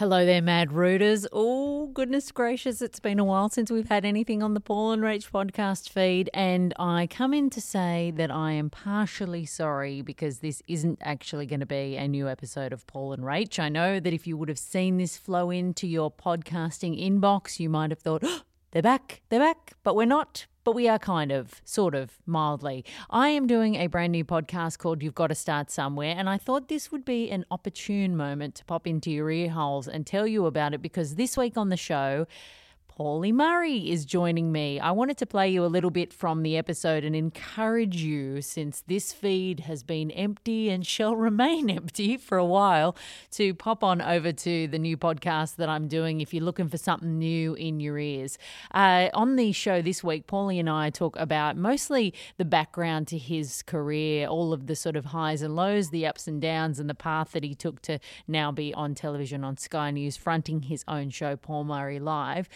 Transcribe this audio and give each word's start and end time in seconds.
Hello 0.00 0.24
there, 0.24 0.40
Mad 0.40 0.72
Rooters. 0.72 1.26
Oh, 1.30 1.88
goodness 1.88 2.32
gracious, 2.32 2.80
it's 2.80 3.00
been 3.00 3.18
a 3.18 3.24
while 3.24 3.50
since 3.50 3.70
we've 3.70 3.90
had 3.90 4.06
anything 4.06 4.42
on 4.42 4.54
the 4.54 4.60
Paul 4.60 4.92
and 4.92 5.02
Rach 5.02 5.30
podcast 5.30 5.90
feed, 5.90 6.30
and 6.32 6.72
I 6.78 7.06
come 7.06 7.34
in 7.34 7.50
to 7.50 7.60
say 7.60 8.10
that 8.16 8.30
I 8.30 8.52
am 8.52 8.70
partially 8.70 9.44
sorry 9.44 10.00
because 10.00 10.38
this 10.38 10.62
isn't 10.66 11.00
actually 11.02 11.44
going 11.44 11.60
to 11.60 11.66
be 11.66 11.98
a 11.98 12.08
new 12.08 12.30
episode 12.30 12.72
of 12.72 12.86
Paul 12.86 13.12
and 13.12 13.24
Rach. 13.24 13.58
I 13.58 13.68
know 13.68 14.00
that 14.00 14.14
if 14.14 14.26
you 14.26 14.38
would 14.38 14.48
have 14.48 14.58
seen 14.58 14.96
this 14.96 15.18
flow 15.18 15.50
into 15.50 15.86
your 15.86 16.10
podcasting 16.10 16.98
inbox, 16.98 17.60
you 17.60 17.68
might 17.68 17.90
have 17.90 18.00
thought, 18.00 18.22
oh, 18.24 18.40
they're 18.72 18.82
back, 18.82 19.22
they're 19.28 19.40
back, 19.40 19.72
but 19.82 19.96
we're 19.96 20.04
not 20.04 20.46
but 20.62 20.74
we 20.74 20.88
are 20.88 20.98
kind 20.98 21.32
of, 21.32 21.62
sort 21.64 21.94
of, 21.94 22.18
mildly. 22.26 22.84
I 23.08 23.30
am 23.30 23.46
doing 23.46 23.76
a 23.76 23.86
brand 23.86 24.12
new 24.12 24.24
podcast 24.24 24.78
called 24.78 25.02
You've 25.02 25.14
Got 25.14 25.28
to 25.28 25.34
Start 25.34 25.70
Somewhere, 25.70 26.14
and 26.16 26.28
I 26.28 26.36
thought 26.36 26.68
this 26.68 26.92
would 26.92 27.04
be 27.04 27.30
an 27.30 27.46
opportune 27.50 28.14
moment 28.14 28.56
to 28.56 28.64
pop 28.66 28.86
into 28.86 29.10
your 29.10 29.30
ear 29.30 29.50
holes 29.50 29.88
and 29.88 30.06
tell 30.06 30.26
you 30.26 30.44
about 30.44 30.74
it 30.74 30.82
because 30.82 31.14
this 31.14 31.36
week 31.36 31.56
on 31.56 31.70
the 31.70 31.78
show, 31.78 32.26
Paulie 32.98 33.32
Murray 33.32 33.90
is 33.90 34.04
joining 34.04 34.52
me. 34.52 34.80
I 34.80 34.90
wanted 34.90 35.16
to 35.18 35.26
play 35.26 35.48
you 35.48 35.64
a 35.64 35.66
little 35.66 35.90
bit 35.90 36.12
from 36.12 36.42
the 36.42 36.56
episode 36.56 37.04
and 37.04 37.14
encourage 37.14 37.96
you, 37.96 38.42
since 38.42 38.82
this 38.86 39.12
feed 39.12 39.60
has 39.60 39.82
been 39.82 40.10
empty 40.10 40.68
and 40.68 40.84
shall 40.84 41.14
remain 41.30 41.70
empty 41.70 42.16
for 42.16 42.36
a 42.36 42.44
while, 42.44 42.96
to 43.32 43.54
pop 43.54 43.84
on 43.84 44.02
over 44.02 44.32
to 44.32 44.66
the 44.66 44.78
new 44.78 44.96
podcast 44.96 45.56
that 45.56 45.68
I'm 45.68 45.88
doing 45.88 46.20
if 46.20 46.34
you're 46.34 46.44
looking 46.44 46.68
for 46.68 46.76
something 46.76 47.18
new 47.18 47.54
in 47.54 47.80
your 47.80 47.98
ears. 47.98 48.36
Uh, 48.72 49.08
on 49.14 49.36
the 49.36 49.52
show 49.52 49.80
this 49.80 50.02
week, 50.02 50.26
Paulie 50.26 50.58
and 50.58 50.68
I 50.68 50.90
talk 50.90 51.16
about 51.18 51.56
mostly 51.56 52.12
the 52.38 52.44
background 52.44 53.06
to 53.08 53.18
his 53.18 53.62
career, 53.62 54.26
all 54.26 54.52
of 54.52 54.66
the 54.66 54.76
sort 54.76 54.96
of 54.96 55.06
highs 55.06 55.42
and 55.42 55.54
lows, 55.54 55.90
the 55.90 56.06
ups 56.06 56.26
and 56.26 56.42
downs, 56.42 56.78
and 56.78 56.90
the 56.90 56.94
path 56.94 57.32
that 57.32 57.44
he 57.44 57.54
took 57.54 57.80
to 57.82 57.98
now 58.26 58.50
be 58.50 58.74
on 58.74 58.94
television 58.94 59.44
on 59.44 59.56
Sky 59.56 59.90
News, 59.90 60.16
fronting 60.16 60.62
his 60.62 60.84
own 60.88 61.08
show, 61.10 61.36
Paul 61.36 61.64
Murray 61.64 62.00
Live 62.00 62.48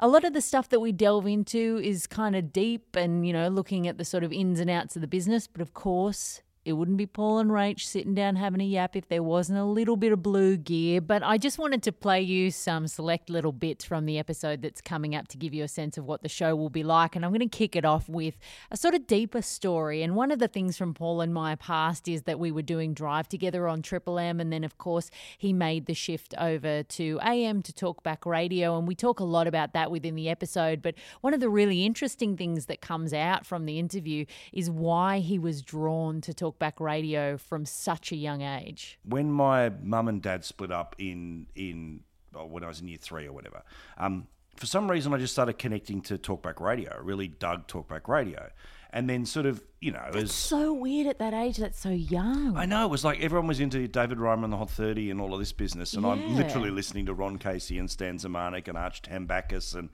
a 0.00 0.08
lot 0.08 0.24
of 0.24 0.32
the 0.32 0.40
stuff 0.40 0.68
that 0.70 0.80
we 0.80 0.92
delve 0.92 1.26
into 1.26 1.78
is 1.84 2.06
kind 2.06 2.34
of 2.34 2.52
deep 2.52 2.96
and, 2.96 3.26
you 3.26 3.32
know, 3.34 3.48
looking 3.48 3.86
at 3.86 3.98
the 3.98 4.04
sort 4.04 4.24
of 4.24 4.32
ins 4.32 4.58
and 4.58 4.70
outs 4.70 4.96
of 4.96 5.02
the 5.02 5.06
business. 5.06 5.46
But 5.46 5.60
of 5.60 5.74
course, 5.74 6.40
it 6.70 6.74
wouldn't 6.74 6.96
be 6.96 7.06
Paul 7.06 7.40
and 7.40 7.50
Rach 7.50 7.80
sitting 7.80 8.14
down 8.14 8.36
having 8.36 8.60
a 8.60 8.64
yap 8.64 8.94
if 8.94 9.08
there 9.08 9.24
wasn't 9.24 9.58
a 9.58 9.64
little 9.64 9.96
bit 9.96 10.12
of 10.12 10.22
blue 10.22 10.56
gear. 10.56 11.00
But 11.00 11.24
I 11.24 11.36
just 11.36 11.58
wanted 11.58 11.82
to 11.82 11.92
play 11.92 12.20
you 12.22 12.52
some 12.52 12.86
select 12.86 13.28
little 13.28 13.50
bits 13.50 13.84
from 13.84 14.06
the 14.06 14.20
episode 14.20 14.62
that's 14.62 14.80
coming 14.80 15.16
up 15.16 15.26
to 15.28 15.36
give 15.36 15.52
you 15.52 15.64
a 15.64 15.68
sense 15.68 15.98
of 15.98 16.04
what 16.04 16.22
the 16.22 16.28
show 16.28 16.54
will 16.54 16.70
be 16.70 16.84
like. 16.84 17.16
And 17.16 17.24
I'm 17.24 17.32
going 17.32 17.40
to 17.40 17.48
kick 17.48 17.74
it 17.74 17.84
off 17.84 18.08
with 18.08 18.38
a 18.70 18.76
sort 18.76 18.94
of 18.94 19.08
deeper 19.08 19.42
story. 19.42 20.02
And 20.04 20.14
one 20.14 20.30
of 20.30 20.38
the 20.38 20.46
things 20.46 20.78
from 20.78 20.94
Paul 20.94 21.20
and 21.20 21.34
my 21.34 21.56
past 21.56 22.06
is 22.06 22.22
that 22.22 22.38
we 22.38 22.52
were 22.52 22.62
doing 22.62 22.94
Drive 22.94 23.28
together 23.28 23.66
on 23.66 23.82
Triple 23.82 24.20
M. 24.20 24.38
And 24.38 24.52
then, 24.52 24.62
of 24.62 24.78
course, 24.78 25.10
he 25.36 25.52
made 25.52 25.86
the 25.86 25.94
shift 25.94 26.34
over 26.38 26.84
to 26.84 27.18
AM 27.24 27.62
to 27.62 27.72
Talkback 27.72 28.24
Radio. 28.24 28.78
And 28.78 28.86
we 28.86 28.94
talk 28.94 29.18
a 29.18 29.24
lot 29.24 29.48
about 29.48 29.72
that 29.72 29.90
within 29.90 30.14
the 30.14 30.28
episode. 30.28 30.82
But 30.82 30.94
one 31.20 31.34
of 31.34 31.40
the 31.40 31.50
really 31.50 31.84
interesting 31.84 32.36
things 32.36 32.66
that 32.66 32.80
comes 32.80 33.12
out 33.12 33.44
from 33.44 33.66
the 33.66 33.80
interview 33.80 34.24
is 34.52 34.70
why 34.70 35.18
he 35.18 35.36
was 35.36 35.62
drawn 35.62 36.20
to 36.20 36.32
talk 36.32 36.59
talkback 36.60 36.80
radio 36.80 37.36
from 37.36 37.64
such 37.64 38.12
a 38.12 38.16
young 38.16 38.42
age? 38.42 38.98
When 39.04 39.30
my 39.30 39.70
mum 39.82 40.08
and 40.08 40.22
dad 40.22 40.44
split 40.44 40.70
up 40.70 40.94
in 40.98 41.46
in 41.54 42.02
oh, 42.34 42.46
when 42.46 42.64
I 42.64 42.68
was 42.68 42.80
in 42.80 42.88
year 42.88 42.98
three 43.00 43.26
or 43.26 43.32
whatever, 43.32 43.62
um, 43.98 44.26
for 44.56 44.66
some 44.66 44.90
reason 44.90 45.12
I 45.14 45.18
just 45.18 45.32
started 45.32 45.58
connecting 45.58 46.00
to 46.02 46.18
talkback 46.18 46.60
radio. 46.60 46.92
I 46.94 46.98
really 46.98 47.28
dug 47.28 47.66
talkback 47.66 48.08
radio. 48.08 48.50
And 48.92 49.08
then, 49.08 49.24
sort 49.24 49.46
of, 49.46 49.62
you 49.80 49.92
know, 49.92 50.10
it's 50.14 50.34
so 50.34 50.72
weird 50.72 51.06
at 51.06 51.20
that 51.20 51.32
age. 51.32 51.58
That's 51.58 51.78
so 51.78 51.90
young. 51.90 52.56
I 52.56 52.66
know. 52.66 52.86
It 52.86 52.90
was 52.90 53.04
like 53.04 53.20
everyone 53.20 53.46
was 53.46 53.60
into 53.60 53.86
David 53.86 54.18
Ryman 54.18 54.44
and 54.44 54.52
the 54.52 54.56
Hot 54.56 54.68
30 54.68 55.12
and 55.12 55.20
all 55.20 55.32
of 55.32 55.38
this 55.38 55.52
business. 55.52 55.94
And 55.94 56.02
yeah. 56.02 56.10
I'm 56.10 56.36
literally 56.36 56.70
listening 56.70 57.06
to 57.06 57.14
Ron 57.14 57.38
Casey 57.38 57.78
and 57.78 57.88
Stan 57.88 58.18
Zemanek 58.18 58.66
and 58.66 58.76
Arch 58.76 59.00
Tambakis 59.02 59.76
and 59.76 59.90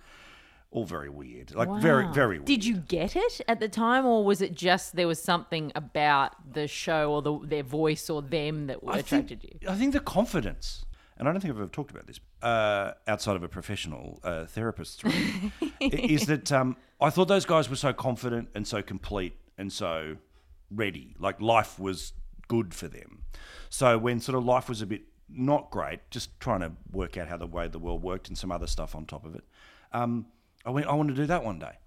all 0.71 0.85
very 0.85 1.09
weird. 1.09 1.55
Like 1.55 1.69
wow. 1.69 1.79
very, 1.79 2.07
very 2.13 2.39
weird. 2.39 2.47
Did 2.47 2.65
you 2.65 2.77
get 2.77 3.17
it 3.17 3.41
at 3.49 3.61
the 3.61 3.69
time, 3.69 4.05
or 4.05 4.25
was 4.25 4.43
it 4.43 4.55
just 4.55 4.97
there 4.97 5.07
was 5.07 5.23
something 5.23 5.73
about 5.75 6.53
the 6.53 6.67
show 6.67 7.13
or 7.13 7.23
the, 7.23 7.39
their 7.45 7.63
voice 7.63 8.11
or 8.11 8.23
them 8.23 8.67
that 8.67 8.79
I 8.87 8.99
attracted 8.99 9.41
think, 9.41 9.63
you? 9.63 9.69
I 9.69 9.75
think 9.75 9.93
the 9.93 10.01
confidence, 10.01 10.85
and 11.17 11.29
I 11.29 11.33
don't 11.33 11.41
think 11.41 11.55
I've 11.55 11.61
ever 11.61 11.69
talked 11.69 11.91
about 11.91 12.07
this 12.07 12.21
uh, 12.43 12.93
outside 13.07 13.37
of 13.37 13.43
a 13.43 13.49
professional 13.49 14.21
uh, 14.23 14.47
therapist's 14.47 15.03
room, 15.05 15.53
is 15.81 16.27
that 16.27 16.53
um, 16.53 16.77
I 17.01 17.11
thought 17.11 17.29
those 17.29 17.47
guys 17.47 17.71
were 17.71 17.77
so 17.77 17.93
confident 17.93 18.49
and 18.55 18.67
so 18.67 18.83
complete 18.83 19.37
and 19.57 19.73
so 19.73 20.17
ready. 20.71 21.15
Like 21.19 21.41
life 21.41 21.79
was 21.79 22.13
good 22.49 22.75
for 22.75 22.89
them. 22.89 23.23
So 23.71 23.99
when 23.99 24.21
sort 24.21 24.37
of 24.37 24.45
life 24.45 24.69
was 24.69 24.83
a 24.83 24.87
bit 24.87 25.03
not 25.29 25.71
great, 25.71 26.01
just 26.11 26.39
trying 26.41 26.61
to 26.61 26.73
work 26.93 27.17
out 27.17 27.29
how 27.29 27.37
the 27.37 27.47
way 27.47 27.69
the 27.69 27.79
world 27.79 28.03
worked 28.03 28.29
and 28.29 28.39
some 28.39 28.53
other 28.53 28.67
stuff 28.67 28.95
on 28.95 29.07
top 29.07 29.25
of 29.25 29.35
it. 29.35 29.45
Um, 29.93 30.27
I 30.67 30.71
went, 30.71 30.87
I 30.89 30.95
want 30.95 31.09
to 31.09 31.15
do 31.15 31.27
that 31.27 31.45
one 31.45 31.59
day. 31.59 31.79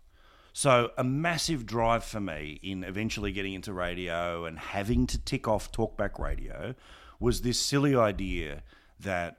So 0.53 0.91
a 0.97 1.03
massive 1.03 1.65
drive 1.65 2.03
for 2.03 2.19
me 2.19 2.59
in 2.63 2.83
eventually 2.83 3.31
getting 3.31 3.53
into 3.53 3.71
radio 3.71 4.45
and 4.45 4.57
having 4.57 5.05
to 5.07 5.17
tick 5.19 5.47
off 5.47 5.71
talkback 5.71 6.17
radio 6.17 6.73
was 7.19 7.41
this 7.41 7.59
silly 7.59 7.95
idea 7.95 8.63
that 8.99 9.37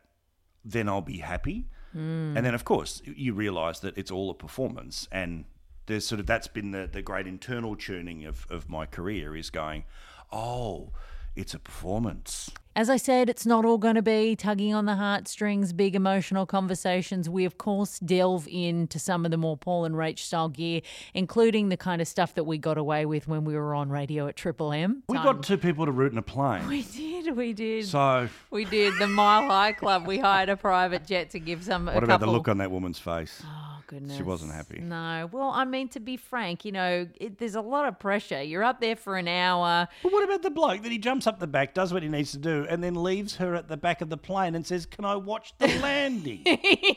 then 0.65 0.89
I'll 0.89 1.01
be 1.01 1.19
happy. 1.19 1.69
Mm. 1.97 2.37
And 2.37 2.47
then 2.47 2.55
of 2.55 2.65
course 2.65 3.03
you 3.05 3.35
realize 3.35 3.81
that 3.81 3.99
it's 3.99 4.11
all 4.11 4.31
a 4.31 4.35
performance 4.35 5.09
and 5.11 5.47
there's 5.87 6.07
sort 6.07 6.21
of 6.21 6.27
that's 6.27 6.47
been 6.47 6.71
the, 6.71 6.89
the 6.91 7.03
great 7.03 7.27
internal 7.27 7.75
tuning 7.75 8.25
of, 8.25 8.47
of 8.49 8.69
my 8.69 8.87
career 8.87 9.37
is 9.37 9.51
going, 9.51 9.85
oh, 10.31 10.93
it's 11.35 11.55
a 11.55 11.59
performance. 11.59 12.51
As 12.77 12.89
I 12.89 12.99
said, 12.99 13.29
it's 13.29 13.45
not 13.45 13.65
all 13.65 13.79
going 13.79 13.97
to 13.97 14.03
be 14.03 14.37
tugging 14.37 14.73
on 14.73 14.87
the 14.87 14.95
heartstrings, 14.95 15.73
big 15.73 15.97
emotional 15.97 16.47
conversations. 16.47 17.29
We, 17.29 17.45
of 17.45 17.59
course, 17.59 17.99
delve 17.99 18.47
into 18.47 19.01
some 19.01 19.25
of 19.25 19.33
the 19.33 19.37
more 19.37 19.57
Paul 19.57 19.85
and 19.85 19.97
Rach 19.97 20.21
style 20.21 20.49
gear, 20.49 20.81
including 21.13 21.69
the 21.69 21.77
kind 21.77 22.01
of 22.01 22.07
stuff 22.07 22.35
that 22.35 22.45
we 22.45 22.59
got 22.59 22.79
away 22.79 23.07
with 23.07 23.27
when 23.27 23.45
we 23.45 23.55
were 23.55 23.75
on 23.75 23.91
radio 23.91 24.29
at 24.29 24.37
Triple 24.37 24.73
M. 24.73 25.03
We 25.09 25.17
got 25.17 25.43
two 25.43 25.59
people 25.59 25.85
to 25.85 25.93
root 25.93 26.13
in 26.13 26.19
a 26.19 26.23
plane. 26.23 26.69
We 26.69 26.83
did, 26.83 27.37
we 27.37 27.53
did. 27.53 27.87
So 27.87 28.29
we 28.51 28.65
did 28.65 28.95
the 29.01 29.09
Mile 29.09 29.49
High 29.49 29.73
Club. 29.73 30.07
We 30.07 30.19
hired 30.19 30.49
a 30.49 30.57
private 30.57 31.05
jet 31.07 31.31
to 31.31 31.41
give 31.41 31.65
some. 31.65 31.87
What 31.87 32.05
about 32.05 32.21
couple... 32.21 32.29
the 32.29 32.33
look 32.33 32.47
on 32.47 32.59
that 32.59 32.71
woman's 32.71 33.01
face? 33.01 33.43
Oh 33.45 33.70
goodness. 33.91 34.17
She 34.17 34.23
wasn't 34.23 34.53
happy. 34.53 34.79
No. 34.79 35.29
Well, 35.33 35.51
I 35.51 35.65
mean, 35.65 35.89
to 35.89 36.01
be 36.01 36.17
frank, 36.17 36.65
you 36.65 36.71
know, 36.71 37.09
it, 37.21 37.39
there's 37.39 37.57
a 37.57 37.61
lot 37.61 37.89
of 37.89 37.99
pressure. 37.99 38.41
You're 38.41 38.63
up 38.63 38.81
there 38.81 38.95
for 38.95 39.17
an 39.17 39.27
hour. 39.27 39.89
But 40.05 40.13
what 40.13 40.23
about 40.23 40.43
the 40.43 40.51
bloke 40.51 40.83
that 40.83 40.93
he 40.93 40.99
jumps 40.99 41.27
up 41.27 41.41
the 41.41 41.49
back, 41.49 41.75
does 41.75 41.93
what 41.93 42.05
he 42.05 42.09
needs 42.09 42.31
to 42.31 42.39
do, 42.39 42.67
and 42.71 42.85
then 42.85 42.95
leaves 42.95 43.37
her 43.37 43.57
at 43.57 43.67
the 43.67 43.77
back 43.77 44.01
of 44.01 44.09
the 44.09 44.17
plane 44.17 44.55
and 44.55 44.65
says, 44.65 44.87
Can 44.87 45.05
I 45.05 45.17
watch 45.17 45.55
the 45.59 45.67
landing? 45.83 46.47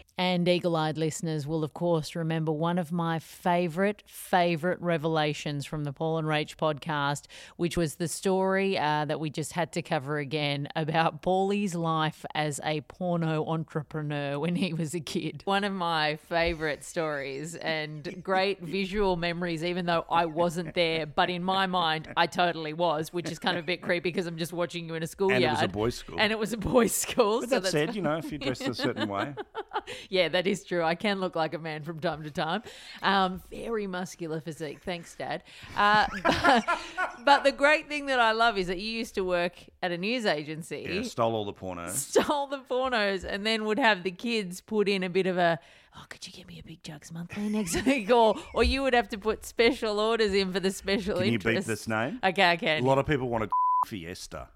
and 0.19 0.47
eagle 0.47 0.75
eyed 0.75 0.99
listeners 0.99 1.47
will, 1.47 1.63
of 1.63 1.73
course, 1.73 2.15
remember 2.15 2.51
one 2.51 2.77
of 2.77 2.91
my 2.91 3.17
favourite, 3.17 4.03
favourite 4.05 4.79
revelations 4.79 5.65
from 5.65 5.85
the 5.85 5.93
Paul 5.93 6.19
and 6.19 6.27
Rach 6.27 6.55
podcast, 6.57 7.23
which 7.57 7.75
was 7.75 7.95
the 7.95 8.07
story 8.07 8.77
uh, 8.77 9.05
that 9.05 9.19
we 9.19 9.31
just 9.31 9.53
had 9.53 9.71
to 9.73 9.81
cover 9.81 10.19
again 10.19 10.67
about 10.75 11.23
Paulie's 11.23 11.73
life 11.73 12.23
as 12.35 12.59
a 12.63 12.81
porno 12.81 13.43
entrepreneur 13.47 14.37
when 14.37 14.55
he 14.55 14.75
was 14.75 14.93
a 14.93 14.99
kid. 14.99 15.41
One 15.45 15.63
of 15.63 15.73
my 15.73 16.17
stories 16.83 17.55
and 17.55 18.21
great 18.23 18.61
visual 18.61 19.15
memories, 19.15 19.63
even 19.63 19.85
though 19.85 20.05
I 20.09 20.25
wasn't 20.25 20.73
there. 20.73 21.05
But 21.05 21.29
in 21.29 21.43
my 21.43 21.65
mind, 21.67 22.09
I 22.15 22.27
totally 22.27 22.73
was, 22.73 23.11
which 23.13 23.31
is 23.31 23.39
kind 23.39 23.57
of 23.57 23.63
a 23.63 23.67
bit 23.67 23.81
creepy 23.81 24.09
because 24.09 24.27
I'm 24.27 24.37
just 24.37 24.53
watching 24.53 24.87
you 24.87 24.95
in 24.95 25.03
a 25.03 25.07
schoolyard. 25.07 25.43
And 25.43 25.51
it 25.51 25.53
was 25.53 25.63
a 25.63 25.67
boys' 25.67 25.95
school. 25.95 26.15
And 26.19 26.31
it 26.31 26.39
was 26.39 26.53
a 26.53 26.57
boys' 26.57 26.95
school. 26.95 27.41
But 27.41 27.49
so 27.49 27.59
that 27.59 27.71
said, 27.71 27.95
you 27.95 28.01
know, 28.01 28.17
if 28.17 28.31
you 28.31 28.37
dressed 28.37 28.67
a 28.67 28.73
certain 28.73 29.09
way. 29.09 29.33
yeah, 30.09 30.29
that 30.29 30.47
is 30.47 30.63
true. 30.63 30.83
I 30.83 30.95
can 30.95 31.19
look 31.19 31.35
like 31.35 31.53
a 31.53 31.59
man 31.59 31.83
from 31.83 31.99
time 31.99 32.23
to 32.23 32.31
time. 32.31 32.63
Um, 33.01 33.41
very 33.49 33.87
muscular 33.87 34.39
physique. 34.39 34.79
Thanks, 34.81 35.15
Dad. 35.15 35.43
Uh, 35.75 36.07
but, 36.23 36.65
but, 37.25 37.43
the 37.43 37.51
great 37.51 37.87
thing 37.87 38.07
that 38.07 38.19
I 38.19 38.31
love 38.31 38.57
is 38.57 38.67
that 38.67 38.79
you 38.79 38.89
used 38.89 39.15
to 39.15 39.23
work 39.23 39.53
at 39.81 39.91
a 39.91 39.97
news 39.97 40.25
agency. 40.25 40.87
Yeah, 40.89 41.03
stole 41.03 41.35
all 41.35 41.45
the 41.45 41.53
pornos. 41.53 41.91
Stole 42.13 42.47
the 42.47 42.59
pornos 42.59 43.23
and 43.23 43.45
then 43.45 43.65
would 43.65 43.79
have 43.79 44.03
the 44.03 44.11
kids 44.11 44.61
put 44.61 44.87
in 44.87 45.03
a 45.03 45.09
bit 45.09 45.27
of 45.27 45.37
a 45.37 45.59
oh, 45.95 46.05
could 46.09 46.25
you 46.25 46.33
get 46.33 46.47
me 46.47 46.59
a 46.59 46.63
Big 46.63 46.81
Jugs 46.83 47.11
monthly 47.11 47.49
next 47.49 47.83
week? 47.85 48.09
Or, 48.11 48.35
or 48.53 48.63
you 48.63 48.81
would 48.81 48.93
have 48.93 49.09
to 49.09 49.17
put 49.17 49.45
special 49.45 49.99
orders 49.99 50.33
in 50.33 50.51
for 50.51 50.59
the 50.59 50.71
special 50.71 51.17
Can 51.17 51.33
interest. 51.33 51.55
you 51.55 51.61
beat 51.61 51.67
this 51.67 51.87
name? 51.87 52.19
Okay, 52.23 52.49
I 52.49 52.57
can. 52.57 52.83
A 52.83 52.85
lot 52.85 52.97
of 52.97 53.05
people 53.05 53.29
want 53.29 53.43
a 53.43 53.49
Fiesta. 53.87 54.47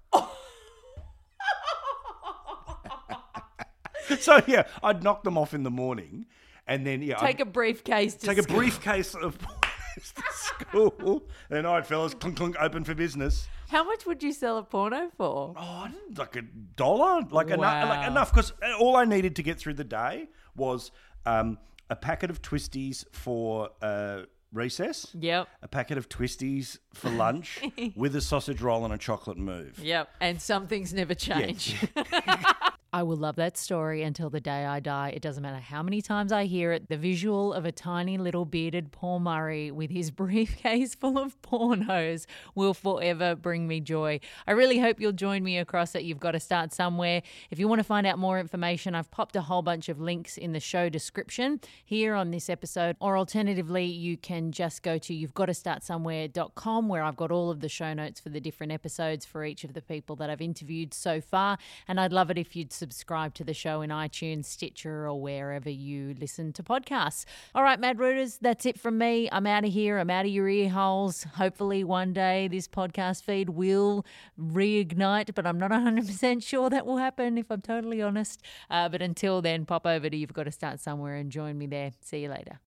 so 4.20 4.40
yeah, 4.46 4.64
I'd 4.82 5.02
knock 5.02 5.24
them 5.24 5.38
off 5.38 5.54
in 5.54 5.62
the 5.62 5.70
morning, 5.70 6.26
and 6.66 6.86
then 6.86 7.02
yeah, 7.02 7.16
take 7.16 7.40
I'd 7.40 7.42
a 7.42 7.44
briefcase. 7.46 8.14
To 8.14 8.26
take 8.26 8.42
school. 8.42 8.56
a 8.56 8.58
briefcase 8.58 9.14
of 9.14 9.38
to 9.38 10.22
school. 10.30 11.22
And 11.50 11.66
all 11.66 11.74
right, 11.74 11.86
fellas, 11.86 12.14
clunk 12.14 12.36
clunk, 12.36 12.56
open 12.60 12.84
for 12.84 12.94
business. 12.94 13.48
How 13.68 13.84
much 13.84 14.06
would 14.06 14.22
you 14.22 14.32
sell 14.32 14.58
a 14.58 14.62
porno 14.62 15.10
for? 15.16 15.54
Oh, 15.56 15.88
like 16.16 16.36
a 16.36 16.42
dollar, 16.42 17.22
like 17.30 17.48
wow. 17.48 17.54
enough, 17.54 17.88
like 17.88 18.08
enough, 18.08 18.32
because 18.32 18.52
all 18.78 18.96
I 18.96 19.04
needed 19.04 19.36
to 19.36 19.42
get 19.42 19.58
through 19.58 19.74
the 19.74 19.84
day 19.84 20.28
was 20.56 20.90
um, 21.26 21.58
a 21.90 21.96
packet 21.96 22.30
of 22.30 22.40
twisties 22.40 23.04
for 23.12 23.70
uh, 23.82 24.22
recess. 24.52 25.14
Yep. 25.18 25.48
A 25.62 25.68
packet 25.68 25.98
of 25.98 26.08
twisties 26.08 26.78
for 26.94 27.10
lunch 27.10 27.60
with 27.96 28.16
a 28.16 28.20
sausage 28.20 28.60
roll 28.60 28.84
and 28.84 28.94
a 28.94 28.98
chocolate 28.98 29.38
Moove. 29.38 29.82
Yep. 29.82 30.08
And 30.20 30.40
some 30.40 30.66
things 30.66 30.94
never 30.94 31.14
change. 31.14 31.76
Yeah. 31.94 32.54
I 32.90 33.02
will 33.02 33.18
love 33.18 33.36
that 33.36 33.58
story 33.58 34.02
until 34.02 34.30
the 34.30 34.40
day 34.40 34.64
I 34.64 34.80
die. 34.80 35.10
It 35.10 35.20
doesn't 35.20 35.42
matter 35.42 35.60
how 35.60 35.82
many 35.82 36.00
times 36.00 36.32
I 36.32 36.46
hear 36.46 36.72
it. 36.72 36.88
The 36.88 36.96
visual 36.96 37.52
of 37.52 37.66
a 37.66 37.72
tiny 37.72 38.16
little 38.16 38.46
bearded 38.46 38.92
Paul 38.92 39.20
Murray 39.20 39.70
with 39.70 39.90
his 39.90 40.10
briefcase 40.18 40.94
full 40.94 41.18
of 41.18 41.40
pornos 41.42 42.24
will 42.54 42.72
forever 42.72 43.34
bring 43.34 43.68
me 43.68 43.80
joy. 43.80 44.20
I 44.46 44.52
really 44.52 44.78
hope 44.78 45.00
you'll 45.00 45.12
join 45.12 45.44
me 45.44 45.58
across 45.58 45.94
it. 45.94 46.04
You've 46.04 46.18
got 46.18 46.30
to 46.30 46.40
start 46.40 46.72
somewhere. 46.72 47.22
If 47.50 47.58
you 47.58 47.68
want 47.68 47.80
to 47.80 47.84
find 47.84 48.06
out 48.06 48.18
more 48.18 48.40
information, 48.40 48.94
I've 48.94 49.10
popped 49.10 49.36
a 49.36 49.42
whole 49.42 49.60
bunch 49.60 49.90
of 49.90 50.00
links 50.00 50.38
in 50.38 50.52
the 50.52 50.60
show 50.60 50.88
description 50.88 51.60
here 51.84 52.14
on 52.14 52.30
this 52.30 52.48
episode. 52.48 52.96
Or 53.00 53.18
alternatively, 53.18 53.84
you 53.84 54.16
can 54.16 54.50
just 54.50 54.82
go 54.82 54.96
to 54.96 55.12
you've 55.12 55.34
got 55.34 55.46
to 55.46 55.54
start 55.54 55.82
somewhere.com 55.82 56.88
where 56.88 57.02
I've 57.02 57.16
got 57.16 57.30
all 57.30 57.50
of 57.50 57.60
the 57.60 57.68
show 57.68 57.92
notes 57.92 58.18
for 58.18 58.30
the 58.30 58.40
different 58.40 58.72
episodes 58.72 59.26
for 59.26 59.44
each 59.44 59.62
of 59.62 59.74
the 59.74 59.82
people 59.82 60.16
that 60.16 60.30
I've 60.30 60.40
interviewed 60.40 60.94
so 60.94 61.20
far. 61.20 61.58
And 61.86 62.00
I'd 62.00 62.14
love 62.14 62.30
it 62.30 62.38
if 62.38 62.56
you'd 62.56 62.72
subscribe 62.78 63.34
to 63.34 63.44
the 63.44 63.52
show 63.52 63.82
in 63.82 63.90
iTunes, 63.90 64.46
Stitcher, 64.46 65.06
or 65.06 65.20
wherever 65.20 65.68
you 65.68 66.14
listen 66.18 66.52
to 66.54 66.62
podcasts. 66.62 67.24
All 67.54 67.62
right, 67.62 67.78
Mad 67.78 67.98
Rooters, 67.98 68.38
that's 68.40 68.64
it 68.64 68.78
from 68.80 68.96
me. 68.96 69.28
I'm 69.30 69.46
out 69.46 69.64
of 69.64 69.72
here. 69.72 69.98
I'm 69.98 70.10
out 70.10 70.24
of 70.24 70.30
your 70.30 70.48
ear 70.48 70.70
holes. 70.70 71.24
Hopefully, 71.34 71.84
one 71.84 72.12
day 72.12 72.48
this 72.48 72.68
podcast 72.68 73.24
feed 73.24 73.50
will 73.50 74.06
reignite, 74.40 75.34
but 75.34 75.46
I'm 75.46 75.58
not 75.58 75.70
100% 75.70 76.42
sure 76.42 76.70
that 76.70 76.86
will 76.86 76.96
happen 76.96 77.36
if 77.36 77.50
I'm 77.50 77.60
totally 77.60 78.00
honest. 78.00 78.40
Uh, 78.70 78.88
but 78.88 79.02
until 79.02 79.42
then, 79.42 79.66
pop 79.66 79.86
over 79.86 80.08
to 80.08 80.16
You've 80.16 80.32
Got 80.32 80.44
to 80.44 80.52
Start 80.52 80.80
Somewhere 80.80 81.16
and 81.16 81.30
join 81.30 81.58
me 81.58 81.66
there. 81.66 81.90
See 82.00 82.22
you 82.22 82.30
later. 82.30 82.56